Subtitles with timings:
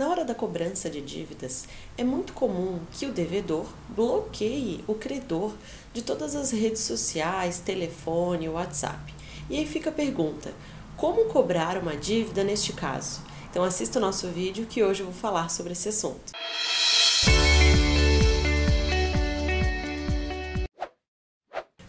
[0.00, 1.66] Na hora da cobrança de dívidas,
[1.98, 5.52] é muito comum que o devedor bloqueie o credor
[5.92, 9.14] de todas as redes sociais, telefone, WhatsApp.
[9.50, 10.54] E aí fica a pergunta:
[10.96, 13.20] como cobrar uma dívida neste caso?
[13.50, 16.32] Então assista o nosso vídeo que hoje eu vou falar sobre esse assunto.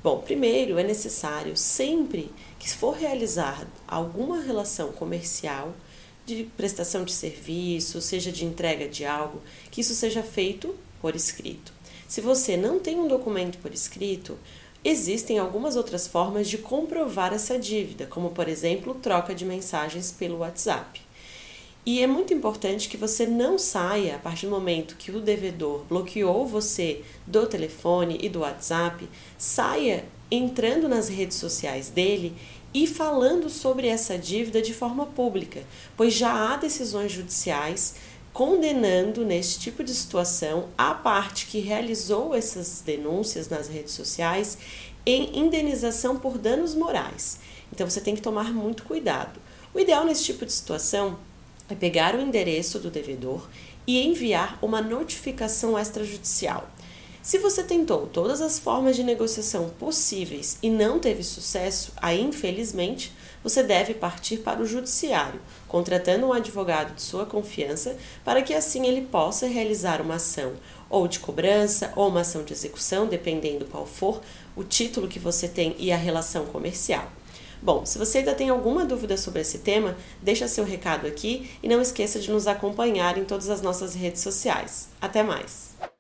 [0.04, 5.74] Bom, primeiro é necessário sempre que for realizar alguma relação comercial
[6.26, 11.74] de prestação de serviço, seja de entrega de algo, que isso seja feito por escrito.
[12.08, 14.38] Se você não tem um documento por escrito,
[14.84, 20.40] existem algumas outras formas de comprovar essa dívida, como por exemplo, troca de mensagens pelo
[20.40, 21.02] WhatsApp.
[21.84, 25.84] E é muito importante que você não saia a partir do momento que o devedor
[25.86, 32.36] bloqueou você do telefone e do WhatsApp, saia entrando nas redes sociais dele
[32.74, 35.64] e falando sobre essa dívida de forma pública,
[35.98, 37.96] pois já há decisões judiciais
[38.34, 44.58] condenando neste tipo de situação a parte que realizou essas denúncias nas redes sociais
[45.06, 47.40] em indenização por danos morais.
[47.74, 49.40] Então você tem que tomar muito cuidado.
[49.74, 51.18] O ideal nesse tipo de situação
[51.70, 53.50] é pegar o endereço do devedor
[53.88, 56.70] e enviar uma notificação extrajudicial.
[57.22, 63.14] Se você tentou todas as formas de negociação possíveis e não teve sucesso, aí infelizmente
[63.44, 68.88] você deve partir para o judiciário, contratando um advogado de sua confiança para que assim
[68.88, 70.54] ele possa realizar uma ação
[70.90, 74.20] ou de cobrança ou uma ação de execução, dependendo qual for
[74.56, 77.08] o título que você tem e a relação comercial.
[77.62, 81.68] Bom, se você ainda tem alguma dúvida sobre esse tema, deixa seu recado aqui e
[81.68, 84.90] não esqueça de nos acompanhar em todas as nossas redes sociais.
[85.00, 85.91] Até mais!